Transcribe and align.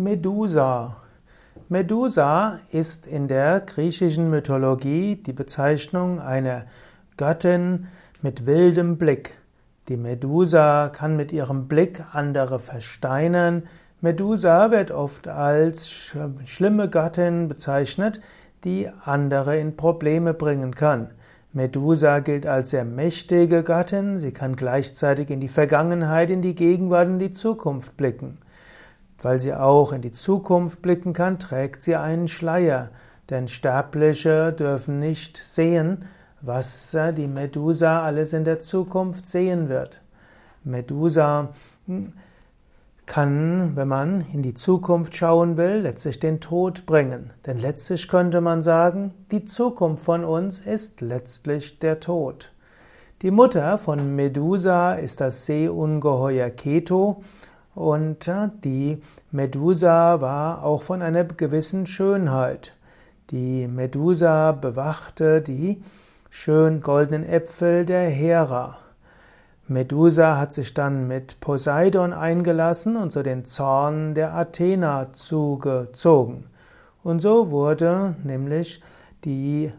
Medusa. 0.00 0.96
Medusa 1.68 2.58
ist 2.72 3.06
in 3.06 3.28
der 3.28 3.60
griechischen 3.60 4.30
Mythologie 4.30 5.16
die 5.16 5.34
Bezeichnung 5.34 6.20
einer 6.20 6.64
Göttin 7.18 7.88
mit 8.22 8.46
wildem 8.46 8.96
Blick. 8.96 9.34
Die 9.88 9.98
Medusa 9.98 10.88
kann 10.88 11.16
mit 11.16 11.32
ihrem 11.32 11.68
Blick 11.68 12.02
andere 12.12 12.58
versteinern. 12.60 13.64
Medusa 14.00 14.70
wird 14.70 14.90
oft 14.90 15.28
als 15.28 15.90
schlimme 16.46 16.88
Göttin 16.88 17.48
bezeichnet, 17.48 18.22
die 18.64 18.88
andere 19.04 19.58
in 19.58 19.76
Probleme 19.76 20.32
bringen 20.32 20.74
kann. 20.74 21.10
Medusa 21.52 22.20
gilt 22.20 22.46
als 22.46 22.70
sehr 22.70 22.86
mächtige 22.86 23.62
Gattin, 23.64 24.16
sie 24.16 24.32
kann 24.32 24.56
gleichzeitig 24.56 25.28
in 25.28 25.40
die 25.40 25.48
Vergangenheit, 25.48 26.30
in 26.30 26.40
die 26.40 26.54
Gegenwart 26.54 27.08
und 27.08 27.18
die 27.18 27.32
Zukunft 27.32 27.98
blicken. 27.98 28.38
Weil 29.22 29.40
sie 29.40 29.54
auch 29.54 29.92
in 29.92 30.02
die 30.02 30.12
Zukunft 30.12 30.82
blicken 30.82 31.12
kann, 31.12 31.38
trägt 31.38 31.82
sie 31.82 31.96
einen 31.96 32.28
Schleier, 32.28 32.90
denn 33.28 33.48
Sterbliche 33.48 34.52
dürfen 34.52 34.98
nicht 34.98 35.36
sehen, 35.36 36.06
was 36.40 36.96
die 37.16 37.28
Medusa 37.28 38.02
alles 38.02 38.32
in 38.32 38.44
der 38.44 38.60
Zukunft 38.60 39.28
sehen 39.28 39.68
wird. 39.68 40.02
Medusa 40.64 41.50
hm, 41.86 42.04
kann, 43.06 43.72
wenn 43.74 43.88
man 43.88 44.24
in 44.32 44.42
die 44.42 44.54
Zukunft 44.54 45.16
schauen 45.16 45.56
will, 45.56 45.80
letztlich 45.80 46.20
den 46.20 46.40
Tod 46.40 46.86
bringen. 46.86 47.30
Denn 47.44 47.58
letztlich 47.58 48.08
könnte 48.08 48.40
man 48.40 48.62
sagen, 48.62 49.12
die 49.32 49.44
Zukunft 49.44 50.04
von 50.04 50.24
uns 50.24 50.60
ist 50.60 51.00
letztlich 51.00 51.78
der 51.80 51.98
Tod. 51.98 52.52
Die 53.22 53.32
Mutter 53.32 53.78
von 53.78 54.14
Medusa 54.14 54.94
ist 54.94 55.20
das 55.20 55.44
Seeungeheuer 55.44 56.50
Keto 56.50 57.22
und 57.74 58.30
die 58.64 59.00
Medusa 59.30 60.20
war 60.20 60.64
auch 60.64 60.82
von 60.82 61.02
einer 61.02 61.24
gewissen 61.24 61.86
Schönheit. 61.86 62.74
Die 63.30 63.68
Medusa 63.68 64.52
bewachte 64.52 65.40
die 65.40 65.82
schön 66.30 66.80
goldenen 66.80 67.24
Äpfel 67.24 67.86
der 67.86 68.08
Hera. 68.08 68.78
Medusa 69.68 70.36
hat 70.36 70.52
sich 70.52 70.74
dann 70.74 71.06
mit 71.06 71.38
Poseidon 71.38 72.12
eingelassen 72.12 72.96
und 72.96 73.12
so 73.12 73.22
den 73.22 73.44
Zorn 73.44 74.14
der 74.14 74.34
Athena 74.34 75.12
zugezogen. 75.12 76.46
Und 77.04 77.22
so 77.22 77.52
wurde 77.52 78.16
nämlich 78.24 78.82
die, 79.24 79.72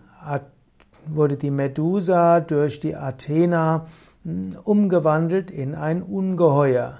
wurde 1.07 1.35
die 1.35 1.51
Medusa 1.51 2.39
durch 2.39 2.79
die 2.79 2.95
Athena 2.95 3.85
hm, 4.23 4.55
umgewandelt 4.63 5.51
in 5.51 5.75
ein 5.75 6.01
Ungeheuer. 6.01 6.99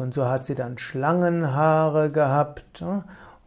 Und 0.00 0.14
so 0.14 0.26
hat 0.26 0.46
sie 0.46 0.54
dann 0.54 0.78
Schlangenhaare 0.78 2.10
gehabt 2.10 2.80
äh, 2.80 3.02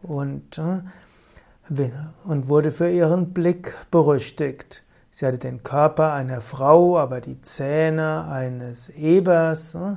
und, 0.05 0.59
äh, 0.59 1.89
und 2.25 2.47
wurde 2.47 2.69
für 2.69 2.91
ihren 2.91 3.33
Blick 3.33 3.73
berüchtigt. 3.89 4.83
Sie 5.09 5.25
hatte 5.25 5.39
den 5.39 5.63
Körper 5.63 6.13
einer 6.13 6.41
Frau, 6.41 6.99
aber 6.99 7.21
die 7.21 7.41
Zähne 7.41 8.27
eines 8.29 8.89
Ebers 8.89 9.73
äh, 9.73 9.95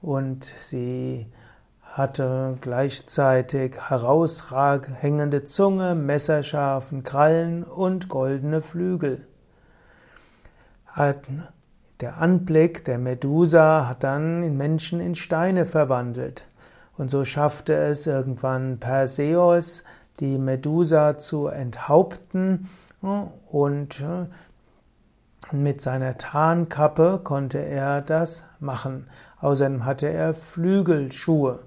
und 0.00 0.46
sie 0.46 1.30
hatte 1.82 2.56
gleichzeitig 2.62 3.76
herausragende 3.90 5.44
Zunge, 5.44 5.94
messerscharfen 5.94 7.02
Krallen 7.02 7.62
und 7.62 8.08
goldene 8.08 8.62
Flügel. 8.62 9.26
Der 12.00 12.16
Anblick 12.16 12.84
der 12.86 12.98
Medusa 12.98 13.86
hat 13.86 14.04
dann 14.04 14.56
Menschen 14.56 15.00
in 15.00 15.14
Steine 15.14 15.66
verwandelt. 15.66 16.46
Und 16.96 17.10
so 17.10 17.26
schaffte 17.26 17.74
es 17.74 18.06
irgendwann 18.06 18.78
Perseus, 18.78 19.84
die 20.18 20.38
Medusa 20.38 21.18
zu 21.18 21.48
enthaupten 21.48 22.70
und 23.50 24.02
mit 25.52 25.80
seiner 25.80 26.16
Tarnkappe 26.16 27.20
konnte 27.22 27.58
er 27.58 28.00
das 28.00 28.44
machen. 28.60 29.08
Außerdem 29.40 29.84
hatte 29.84 30.08
er 30.08 30.32
Flügelschuhe. 30.32 31.64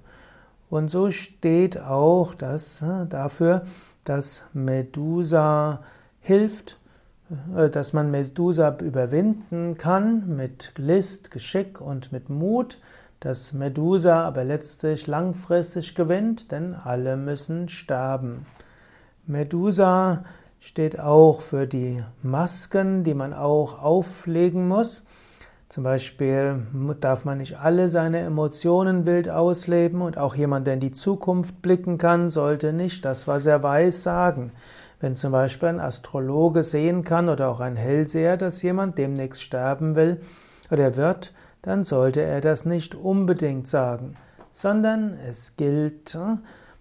Und 0.70 0.90
so 0.90 1.12
steht 1.12 1.80
auch 1.80 2.34
das 2.34 2.84
dafür, 3.10 3.66
dass 4.04 4.46
Medusa 4.54 5.84
hilft, 6.22 6.74
äh, 6.74 6.83
dass 7.72 7.94
man 7.94 8.12
Medusa 8.12 8.78
überwinden 8.80 9.78
kann 9.78 10.36
mit 10.36 10.74
List, 10.78 11.32
Geschick 11.32 11.80
und 11.80 12.12
mit 12.12 12.30
Mut, 12.30 12.80
dass 13.20 13.54
Medusa 13.54 14.24
aber 14.26 14.44
letztlich 14.44 15.08
langfristig 15.08 15.96
gewinnt, 15.96 16.52
denn 16.52 16.76
alle 16.76 17.16
müssen 17.16 17.70
sterben. 17.70 18.46
Medusa 19.26 20.26
steht 20.60 21.00
auch 21.00 21.40
für 21.42 21.66
die 21.66 22.04
Masken, 22.22 23.04
die 23.04 23.14
man 23.14 23.34
auch 23.34 23.82
auflegen 23.82 24.68
muss. 24.68 25.04
Zum 25.70 25.84
Beispiel 25.84 26.68
darf 27.00 27.26
man 27.26 27.40
nicht 27.40 27.58
alle 27.58 27.90
seine 27.90 28.20
Emotionen 28.20 29.06
wild 29.06 29.30
ausleben 29.30 30.02
und 30.02 30.18
auch 30.18 30.36
jemand, 30.36 30.68
der 30.68 30.76
in 30.76 30.80
die 30.82 30.92
Zukunft 30.92 31.62
blicken 31.62 31.98
kann, 31.98 32.30
sollte 32.30 32.74
nicht 32.74 33.06
das, 33.06 33.28
was 33.28 33.46
er 33.46 33.64
weiß, 33.64 34.04
sagen. 34.04 34.52
Wenn 35.04 35.18
zum 35.18 35.34
Beispiel 35.34 35.68
ein 35.68 35.82
Astrologe 35.82 36.64
sehen 36.64 37.04
kann 37.04 37.28
oder 37.28 37.50
auch 37.50 37.60
ein 37.60 37.76
Hellseher, 37.76 38.38
dass 38.38 38.62
jemand 38.62 38.98
demnächst 38.98 39.44
sterben 39.44 39.98
will 39.98 40.22
oder 40.72 40.96
wird, 40.96 41.34
dann 41.62 41.84
sollte 41.84 42.22
er 42.22 42.40
das 42.40 42.64
nicht 42.64 42.96
unbedingt 42.96 43.68
sagen, 43.68 44.14
sondern 44.54 45.14
es 45.14 45.58
gilt, 45.58 46.16
äh, 46.16 46.38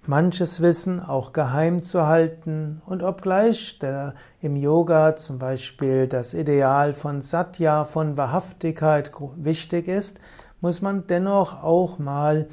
manches 0.07 0.63
Wissen 0.63 1.01
auch 1.01 1.33
geheim 1.33 1.83
zu 1.83 2.07
halten 2.07 2.81
und 2.87 3.03
obgleich 3.03 3.81
der, 3.81 4.15
im 4.41 4.55
Yoga 4.55 5.17
zum 5.17 5.41
Beispiel 5.41 6.07
das 6.07 6.33
Ideal 6.33 6.93
von 6.93 7.23
Satya, 7.23 7.85
von 7.85 8.17
Wahrhaftigkeit 8.17 9.11
wichtig 9.35 9.89
ist, 9.89 10.21
muss 10.61 10.81
man 10.81 11.09
dennoch 11.09 11.65
auch 11.65 11.99
mal 11.99 12.47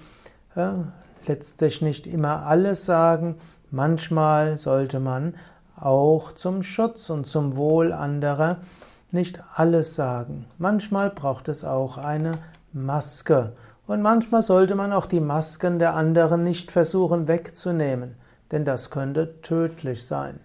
äh, 0.56 0.69
letztlich 1.28 1.84
nicht 1.84 2.08
immer 2.08 2.47
alles 2.47 2.88
sagen. 2.88 3.35
Manchmal 3.69 4.58
sollte 4.58 5.00
man 5.00 5.35
auch 5.81 6.31
zum 6.31 6.63
Schutz 6.63 7.09
und 7.09 7.28
zum 7.28 7.56
Wohl 7.56 7.94
anderer 7.94 8.57
nicht 9.12 9.41
alles 9.56 9.95
sagen. 9.95 10.45
Manchmal 10.57 11.09
braucht 11.09 11.47
es 11.47 11.63
auch 11.63 11.97
eine 11.97 12.34
Maske. 12.73 13.53
Und 13.88 14.01
manchmal 14.01 14.44
sollte 14.44 14.75
man 14.75 14.94
auch 14.94 15.07
die 15.07 15.19
Masken 15.19 15.79
der 15.79 15.95
anderen 15.95 16.44
nicht 16.44 16.72
versuchen 16.72 17.28
wegzunehmen, 17.28 18.16
denn 18.51 18.63
das 18.63 18.91
könnte 18.91 19.41
tödlich 19.41 20.06
sein. 20.06 20.40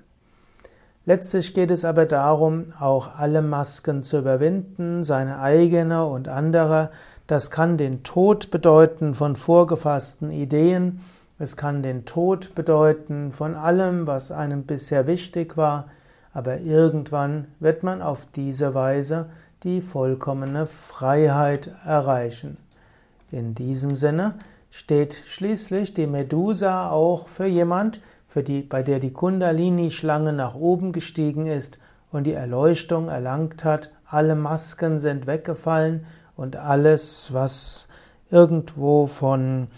Letztlich 1.07 1.53
geht 1.53 1.71
es 1.71 1.85
aber 1.85 2.07
darum, 2.07 2.73
auch 2.81 3.19
alle 3.19 3.43
Masken 3.43 4.03
zu 4.03 4.19
überwinden, 4.19 5.05
seine 5.05 5.41
eigene 5.41 6.07
und 6.07 6.29
andere. 6.29 6.91
Das 7.27 7.51
kann 7.51 7.77
den 7.77 8.03
Tod 8.03 8.51
bedeuten 8.51 9.13
von 9.15 9.37
vorgefassten 9.37 10.31
Ideen, 10.31 11.01
es 11.39 11.57
kann 11.57 11.83
den 11.83 12.05
Tod 12.05 12.55
bedeuten 12.55 13.33
von 13.33 13.57
allem, 13.57 14.07
was 14.07 14.31
einem 14.31 14.65
bisher 14.65 15.07
wichtig 15.07 15.57
war, 15.57 15.89
aber 16.33 16.61
irgendwann 16.61 17.49
wird 17.61 17.83
man 17.83 18.03
auf 18.03 18.27
diese 18.35 18.75
Weise 18.75 19.31
die 19.65 19.81
vollkommene 19.81 20.67
Freiheit 20.67 21.71
erreichen. 21.85 22.57
In 23.31 23.55
diesem 23.55 23.97
Sinne 23.97 24.35
steht 24.71 25.23
schließlich 25.27 25.95
die 25.95 26.07
Medusa 26.07 26.91
auch 26.91 27.29
für 27.29 27.47
jemand, 27.47 28.01
für 28.29 28.43
die, 28.43 28.63
bei 28.63 28.83
der 28.83 29.01
die 29.01 29.13
Kundalini-Schlange 29.13 30.33
nach 30.33 30.55
oben 30.55 30.93
gestiegen 30.93 31.47
ist 31.47 31.79
und 32.13 32.25
die 32.25 32.33
Erleuchtung 32.33 33.09
erlangt 33.09 33.65
hat, 33.65 33.91
alle 34.07 34.37
Masken 34.37 35.01
sind 35.01 35.27
weggefallen 35.27 36.07
und 36.37 36.57
alles, 36.57 37.33
was 37.33 37.89
irgendwo 38.31 39.07
von 39.07 39.69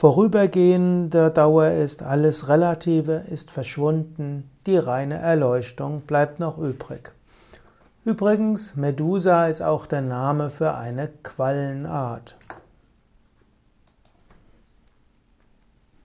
Vorübergehende 0.00 1.30
Dauer 1.30 1.72
ist 1.72 2.02
alles 2.02 2.48
Relative, 2.48 3.24
ist 3.30 3.50
verschwunden, 3.50 4.50
die 4.64 4.78
reine 4.78 5.16
Erleuchtung 5.16 6.00
bleibt 6.06 6.40
noch 6.40 6.56
übrig. 6.56 7.12
Übrigens, 8.06 8.76
Medusa 8.76 9.48
ist 9.48 9.60
auch 9.60 9.84
der 9.84 10.00
Name 10.00 10.48
für 10.48 10.72
eine 10.72 11.10
Quallenart. 11.22 12.34